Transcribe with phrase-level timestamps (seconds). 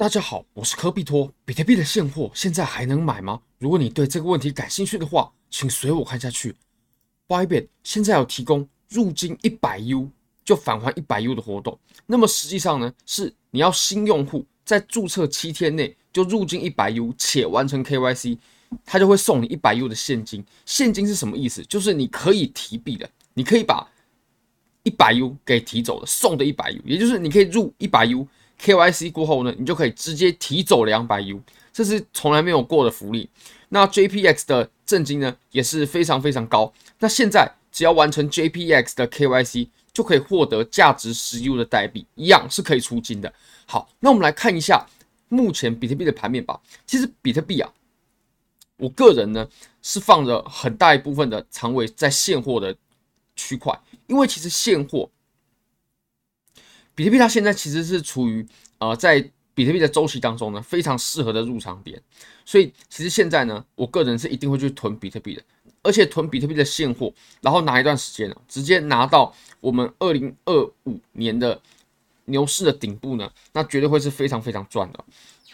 [0.00, 1.30] 大家好，我是科比托。
[1.44, 3.38] 比特币的现货现在还能买吗？
[3.58, 6.56] 如果你对这个问题感兴趣的话，请随我看下去。
[7.28, 10.08] Bybit 现在有提供入金一百 U
[10.42, 11.78] 就返还一百 U 的活动。
[12.06, 18.38] 那么实际上呢，是你要新用户在注册七天内就入金一百 U 且完成 KYC，
[18.86, 20.42] 他就会送你一百 U 的现金。
[20.64, 21.62] 现金是什么意思？
[21.64, 23.86] 就是你可以提币的，你可以把
[24.82, 28.26] 一百 U 给提走的，送的一百 U，也就是你可以入一百 U。
[28.60, 31.40] KYC 过后呢，你就可以直接提走两百 U，
[31.72, 33.28] 这是从来没有过的福利。
[33.70, 36.72] 那 JPX 的赠金呢也是非常非常高。
[36.98, 43.32] 那现在只要完成 JPX 的 KYC，就可以获得价值十 U 的代币，一样是可以出金的。
[43.66, 44.86] 好，那我们来看一下
[45.28, 46.60] 目前比特币的盘面吧。
[46.86, 47.72] 其实比特币啊，
[48.76, 49.48] 我个人呢
[49.80, 52.76] 是放着很大一部分的仓位在现货的
[53.36, 55.08] 区块，因为其实现货。
[57.00, 58.46] 比特币它现在其实是处于
[58.76, 61.98] 呃在比特币的周期当中呢，非常适合的入场点，
[62.44, 65.42] 所以其实现在呢，我个人是一定会去囤比特币的，
[65.82, 71.58] 而且囤比特币的现货，然后拿一段时间呢，直接拿到我们二零二五年的
[72.26, 75.02] 牛市的顶部呢，那绝对会是非常非常赚的，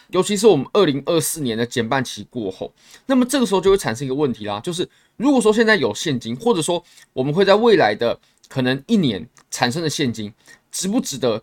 [0.08, 2.72] 尤其是我们二零二四年的减半期过后，
[3.06, 10.34] 那么这个时候就会产生一个问题啦，就是如果说现在有现金，或者说我们会在未来的可能一年产生的现金。
[10.77, 11.42] 值不值得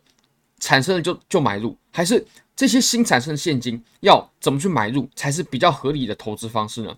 [0.59, 2.23] 产生了就就买入，还是
[2.55, 6.95] 这些新产生的现金要怎么去买入才是比较合理的投资方式呢？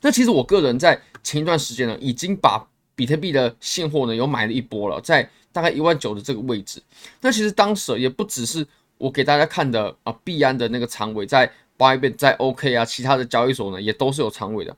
[0.00, 6.80] 那其实我个人在前一段时间呢，已经把比特币的现货呢有买了一波了，在大概一万九的这个位置。
[7.20, 8.64] 那其实当时也不只是
[8.96, 14.76] 我给大家看的啊，币安的那个仓位在 Bybit 在 OK 啊，其他的交易所呢也都是有仓位的。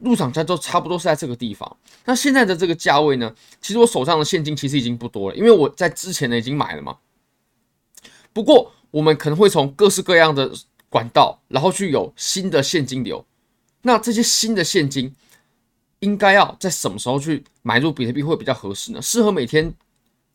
[0.00, 1.76] 入场价都差不多是在这个地方。
[2.06, 3.32] 那现在的这个价位呢？
[3.60, 6.96] 其实我手上的现金其实已经不多了，因为我在之前呢已经买了嘛。
[8.32, 10.50] 不过我们可能会从各式各样的
[10.88, 13.24] 管道，然后去有新的现金流。
[13.82, 15.14] 那这些新的现金
[15.98, 19.02] 应该要在什么时候去买入比特币会比较合适呢？
[19.02, 19.72] 适合每天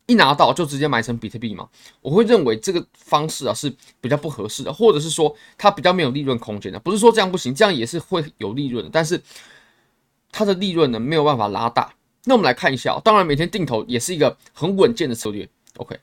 [0.06, 1.68] 一拿到就直接买成比特币吗？
[2.00, 6.78] 我会认为这个方式啊是比较不合适的，或者是说它比较没有利润空间的。
[6.78, 9.20] 不是说这样不行，这样也是会有利润的，但是。
[10.30, 11.94] 它的利润呢没有办法拉大，
[12.24, 15.48] 那我们来看一下哦，当然每天定投也是一个很稳健的策略。
[15.76, 15.98] OK，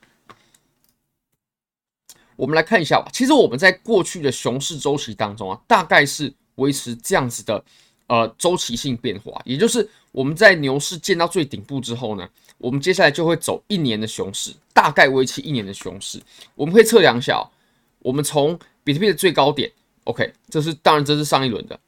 [2.36, 3.08] 我们来看一下吧。
[3.12, 7.64] 其实我们在过去的熊市周期当中啊，大概是维持这样子的
[8.06, 16.20] 呃周期性变化，也就是我们在牛市见到最顶部之后呢，我们接下来就会走一年的熊市，大概为期一年的熊市。
[16.54, 17.50] 我们可以测量一下哦，
[17.98, 19.70] 我们从比特币的最高点
[20.04, 21.78] ，OK，这是当然这是上一轮的。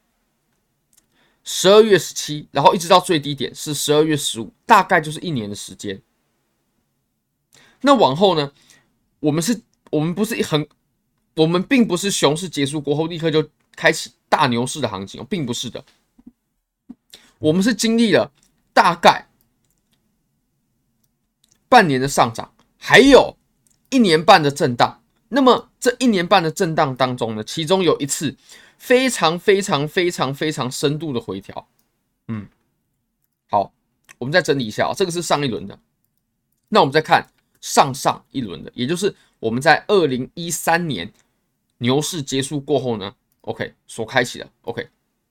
[1.49, 6.01] 十二月十七，然后一直到最低点是十二月十五，大概就是一年的时间。
[7.79, 8.51] 那往后呢？
[9.21, 10.67] 我们是，我们不是很，
[11.37, 15.85] 我们并不是熊市结束过后立刻就开启大牛市的行情，并不是的。
[17.39, 18.29] 我们是经历了
[18.73, 19.29] 大概
[21.69, 23.37] 半年的上涨，还有
[23.89, 25.01] 一年半的震荡。
[25.29, 28.35] 那么这一年半的震荡当中呢，其中有一次。
[28.77, 31.67] 非常非常非常非常深度的回调，
[32.27, 32.47] 嗯，
[33.49, 33.73] 好，
[34.17, 35.77] 我们再整理一下啊，这个是上一轮的，
[36.69, 37.27] 那我们再看
[37.59, 41.11] 上上一轮的，也就是我们在二零一三年
[41.79, 44.87] 牛市结束过后呢，OK 所开启的，OK，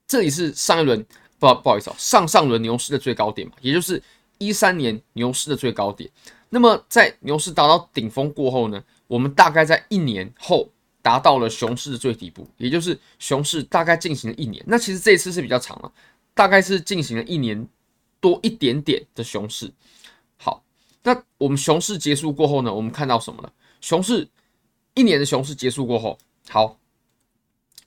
[0.06, 1.06] 这里是上一轮，
[1.38, 4.02] 不不好意思啊，上上轮牛市的最高点嘛，也就是
[4.38, 6.10] 一三年牛市的最高点。
[6.50, 10.68] 那么在牛市达到顶峰过后呢，我们大概在一年后。
[11.06, 14.60] 达到了熊市的最底部，也就是熊市大概进行了一年。
[14.66, 15.92] 那其实这一次是比较长了，
[16.34, 17.68] 大概是进行了一年
[18.18, 19.72] 多一点点的熊市。
[20.36, 20.64] 好，
[21.04, 22.74] 那我们熊市结束过后呢？
[22.74, 23.52] 我们看到什么了？
[23.80, 24.26] 熊市
[24.94, 26.18] 一年的熊市结束过后，
[26.48, 26.76] 好，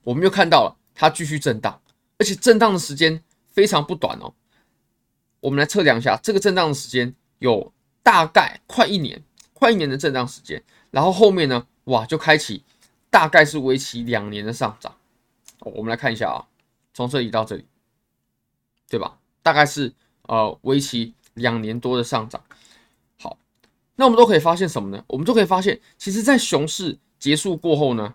[0.06, 1.82] 我们又看到了它继续震荡，
[2.20, 4.34] 而且震荡的时间非常不短哦。
[5.42, 10.64] 我们来测量一下，这个震荡的时间有大概快一年，快一年的震荡时间。
[10.90, 12.64] 然后后面呢，哇，就开启。
[13.10, 14.96] 大概是为期两年的上涨，
[15.60, 16.46] 我们来看一下啊，
[16.94, 17.66] 从这里到这里，
[18.88, 19.18] 对吧？
[19.42, 22.44] 大概是呃为期两年多的上涨。
[23.20, 23.38] 好，
[23.96, 25.04] 那我们都可以发现什么呢？
[25.08, 28.14] 我们都可以发现，其实，在熊市结束过后呢，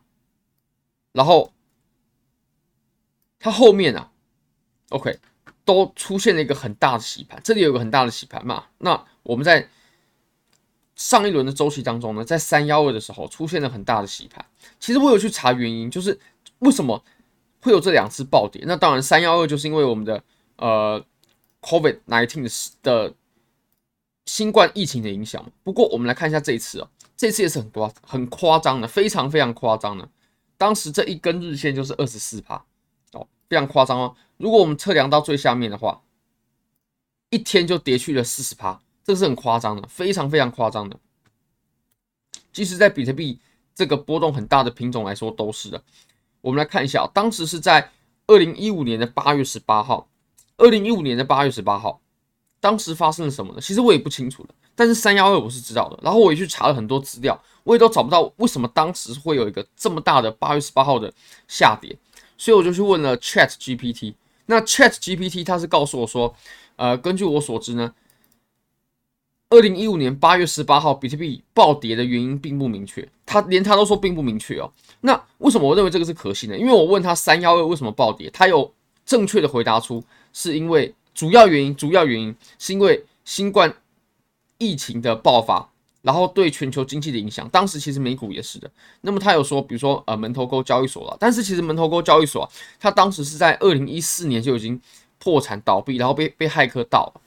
[1.12, 1.52] 然后
[3.38, 4.12] 它后面啊
[4.90, 5.18] ，OK，
[5.64, 8.66] 都出现了一个很大的洗盘，这里有个很大的洗盘嘛。
[8.78, 9.68] 那我们在
[10.96, 14.44] 上一轮的周期当中呢，在三幺二的时候出现了很大的洗盘。
[14.78, 16.18] 其实我有去查原因，就是
[16.60, 17.02] 为什么
[17.60, 18.62] 会有这两次暴跌。
[18.66, 20.22] 那当然，三幺二就是因为我们的
[20.56, 21.04] 呃
[21.62, 23.12] COVID-19 的
[24.26, 25.44] 新冠疫情的影响。
[25.62, 30.08] 不过我们来看一下这一次哦，这次也是很夸很夸张的，非常非常夸张的。
[30.56, 32.64] 当时这一根日线就是二十四趴
[33.12, 34.14] 哦，非常夸张哦。
[34.36, 36.02] 如果我们测量到最下面的话，
[37.30, 40.98] 一天就跌去了四十趴，这是很夸张的，非常非常夸张的。
[42.52, 43.38] 即使在比特币
[43.74, 45.82] 这个波动很大的品种来说，都是的。
[46.40, 47.90] 我们来看一下，当时是在
[48.26, 50.08] 二零一五年的八月十八号，
[50.56, 52.00] 二零一五年的八月十八号，
[52.60, 53.60] 当时发生了什么呢？
[53.60, 55.98] 其实我也不清楚的，但是三幺二我是知道的。
[56.02, 61.12] 然后我也去查了很多资料，我也都找不到为什么当时会有一个这么大的八月十八号的
[61.48, 61.94] 下跌，
[62.38, 64.14] 所以我就去问了 Chat GPT。
[64.46, 66.34] 那 Chat GPT 它是告诉我说，
[66.76, 67.92] 呃，根据我所知呢。
[69.50, 74.72] 二零一五年八月十八号，比特币暴跌的原因并不明确，他连他都说并不明确哦。
[75.02, 76.58] 那为什么我认为这个是可信的？
[76.58, 78.72] 因为我问他三幺二为什么暴跌，他有
[79.06, 80.02] 正确的回答出
[80.32, 83.72] 是因为主要原因，主要原因是因为新冠
[84.58, 85.70] 疫情的爆发，
[86.02, 87.48] 然后对全球经济的影响。
[87.50, 88.68] 当时其实美股也是的。
[89.02, 92.50] 那么他有说，比如说呃门头沟交易所了，但是其实门头沟交易所啊，
[92.80, 94.80] 他当时是在二零一四年就已经
[95.18, 97.20] 破产倒闭，然后被被骇客盗了。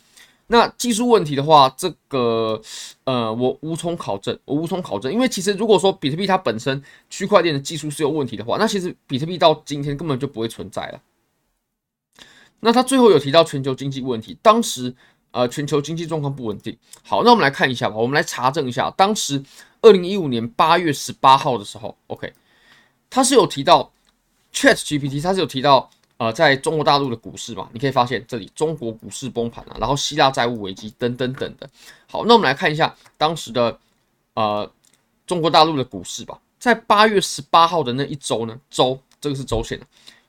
[0.49, 2.61] 那技术问题的话，这个
[3.03, 11.01] 呃，我无从考证，我无从考证，因为其实如果说比特币它本身区块链的技术是有问题的话，那其实比特币到今天根本就不会存在了。
[12.61, 14.95] 那他最后有提到全球经济问题，当时
[15.31, 16.77] 呃全球经济状况不稳定。
[17.03, 19.43] 好，那我们来看一下吧，我们来查证一下，当时
[19.81, 22.31] 二零一五年八月十八号的时候，OK，
[23.09, 23.91] 他是有提到
[24.53, 25.89] ChatGPT，他是有提到。
[26.17, 31.69] 呃，在中国大陆的股市嘛，你可以发现这里中国股市崩盘了，然后希腊债务危机等等等的。
[32.07, 33.79] 好，那我们来看一下当时的
[34.33, 34.71] 呃
[35.27, 36.39] 中国大陆的股市吧。
[36.57, 39.85] 在八月十八号的那一周呢，周这个是周线的，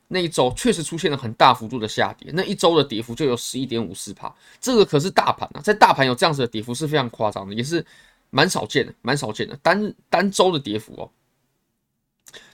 [0.09, 4.31] 那一周确实出现了很大幅度的下跌，那一周的跌幅就有十一点五四趴，
[4.61, 7.85] 这个可是大盘啊，在大盘有这样子的跌幅是非常夸张的，也是
[8.29, 11.11] 蛮少见的，蛮少见的单单周的跌幅哦。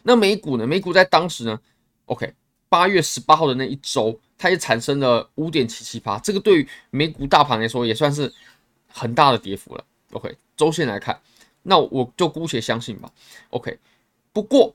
[0.05, 0.65] 那美股呢？
[0.65, 1.59] 美股在当时呢
[2.05, 2.33] ，OK。
[2.75, 8.35] 八月十八号的那一周，它也产生了五点七七八，这个对于美股大盘来说也算是
[8.89, 9.85] 很大的跌幅了。
[10.11, 11.17] OK，周线来看，
[11.63, 13.09] 那我就姑且相信吧。
[13.51, 13.79] OK，
[14.33, 14.75] 不过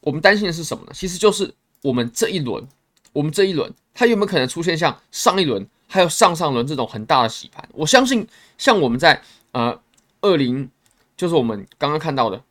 [0.00, 0.92] 我们担心的是什么呢？
[0.94, 1.52] 其实就是
[1.82, 2.66] 我们这一轮，
[3.12, 7.68] 我们这一轮它有没有可能出现像上一轮还有上上轮这种很大的洗盘？
[7.74, 8.26] 我相信，
[8.56, 9.20] 像我们在
[9.52, 9.78] 呃
[10.22, 10.70] 二零，
[11.14, 12.42] 就是我们刚刚看到的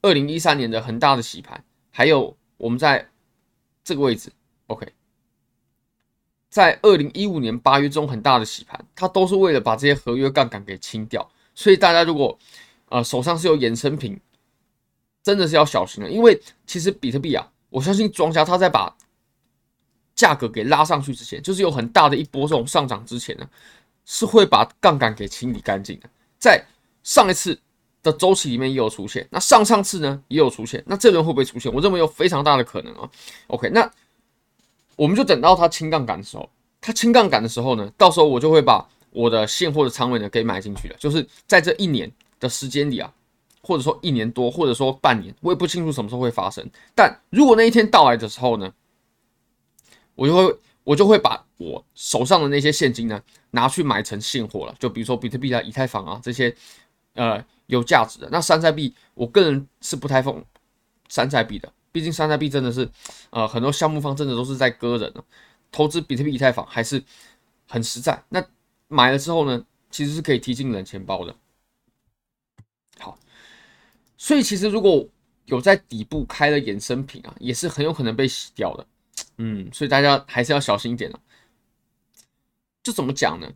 [0.00, 3.06] 二零一三年的很大的洗盘，还有我们在。
[3.84, 4.30] 这个位置
[4.68, 4.86] ，OK，
[6.48, 11.28] 在二零一五年八月中很大的洗盘，它都是为了把这些合约杠杆给清掉。
[11.54, 12.38] 所以大家如果
[12.88, 14.18] 呃手上是有衍生品，
[15.22, 18.96] 真的是要小心了，因为其实比特币啊，我相信庄家他在把
[20.14, 23.48] 价格给拉上去之前，就是有很大的一波这种上涨之前呢，
[24.04, 26.08] 是会把杠杆给清理干净的。
[26.38, 26.64] 在
[27.02, 27.58] 上一次。
[28.02, 31.72] 的周期里面也有出现，那上上次呢也有出现，那这轮会不会出现？
[31.72, 33.08] 我认为有非常大的可能啊。
[33.46, 33.88] OK，那
[34.96, 36.50] 我们就等到它清杠杆的时候，
[36.80, 40.96] 它清杠杆的时候呢，到时候我就会把我的现货的仓位呢给买进去了。
[40.98, 42.10] 就是在这一年
[42.40, 43.12] 的时间里啊，
[43.62, 46.68] 或者说一年多，或者说半年，我也不清楚什么时候会发生。
[46.96, 48.72] 但如果那一天到来的时候呢，
[50.16, 53.22] 我就会我就会把我手上的那些现金呢
[53.52, 54.74] 拿去买成现货了。
[54.80, 56.52] 就比如说比特币啊、以太坊啊这些，
[57.14, 57.44] 呃。
[57.72, 60.44] 有价值的那山寨币，我个人是不太放
[61.08, 62.86] 山寨币的，毕竟山寨币真的是，
[63.30, 65.24] 呃，很多项目方真的都是在割人呢。
[65.70, 67.02] 投资比特币、以太坊还是
[67.66, 68.22] 很实在。
[68.28, 68.44] 那
[68.88, 71.34] 买了之后呢，其实是可以提进冷钱包的。
[72.98, 73.18] 好，
[74.18, 75.08] 所以其实如果
[75.46, 78.86] 有在底部开了衍生品啊，也是很有可能被洗掉的。
[79.38, 81.18] 嗯，所以大家还是要小心一点了。
[82.82, 83.50] 这怎么讲呢？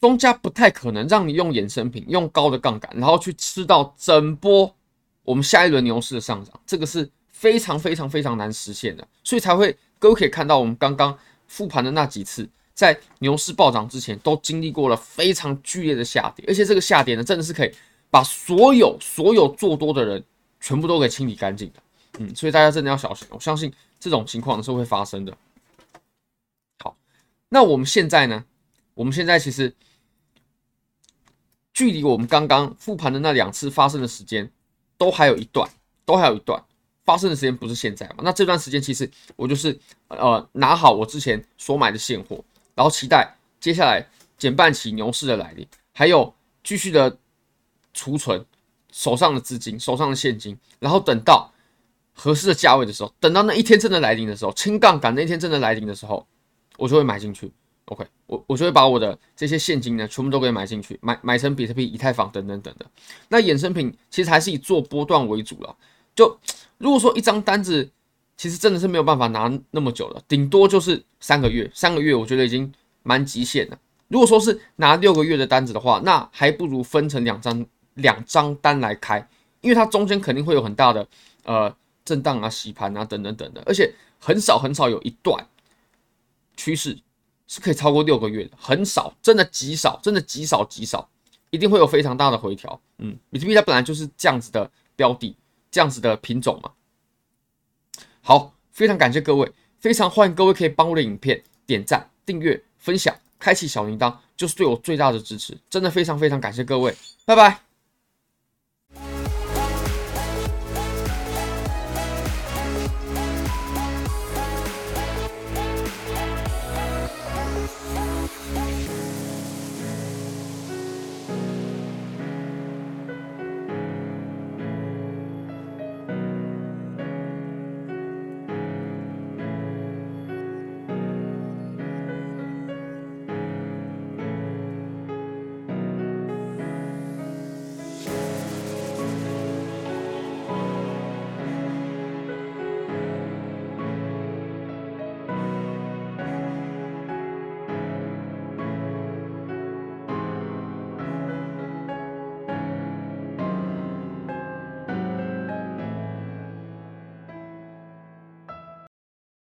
[0.00, 4.72] 庄家不太可能让你用衍生品，用高的杠杆，然后去吃到整波
[5.24, 17.74] 我们下一轮牛市的上涨，这个是非常非常非常难实现的，所以才会各位可以看到我们刚刚复盘的那几次，在牛市暴涨之前都经历过了非常剧烈的下跌，而且这个下跌呢，真的是可以
[18.08, 20.22] 把所有所有做多的人
[20.60, 21.82] 全部都给清理干净的，
[22.20, 25.36] 嗯，所以大家真的要小心，我相信这种情况是会发生的。
[26.78, 26.96] 好，
[27.48, 28.44] 那我们现在呢？
[28.98, 29.72] 我们现在其实。
[31.74, 34.50] 距离我们刚刚复盘的那两次发生的时间，
[34.96, 35.70] 都还有一段，
[36.04, 36.60] 都还有一段
[37.04, 38.16] 发生的时间不是现在嘛？
[38.24, 39.78] 那这段时间其实我就是
[40.08, 44.04] 呃拿好我之前所买的现货，然后期待接下来
[44.36, 45.64] 减半期牛市的来临，
[45.94, 47.16] 还有继续的
[47.94, 48.44] 储存
[48.90, 51.52] 手上的资金、手上的现金，然后等到
[52.12, 56.26] 合适的价位的时候，等到那一天真的来临的时候，清杠杆那一天真的来临的时候，
[56.76, 57.52] 我就会买进去。
[57.88, 62.86] OK，我我就会把我的这些现金呢，全部都给买进去，买买成比特币、以太坊等等等的。
[63.28, 65.74] 那衍生品其实还是以做波段为主了。
[66.14, 66.38] 就
[66.78, 67.88] 如果说一张单子，
[68.36, 73.78] 其实真的是没有办法拿那么久了，顶多就是三个月，三个月我觉得已经蛮极限了。
[74.08, 79.26] 如果说是拿六个月的单子的话，那还不如分成两张两张单来开，
[79.60, 81.06] 因为它中间肯定会有很大的
[81.44, 85.46] 呃震荡啊、洗盘啊等等等等，而且很少很少有一段
[86.56, 86.96] 趋势
[87.48, 91.08] 是可以超过六个月的，很少，真的极少，真的极少极少，
[91.50, 92.80] 一定会有非常大的回调。
[92.98, 95.34] 嗯，比特币它本来就是这样子的标的，
[95.70, 96.70] 这样子的品种嘛。
[98.20, 99.50] 好，非常感谢各位，
[99.80, 103.16] 非常欢迎各位可以帮我的影片点赞、订阅、分享。
[103.38, 106.92] 开启小铃铛就是对我最大的支持，真的非常非常感谢各位，
[107.24, 107.67] 拜拜。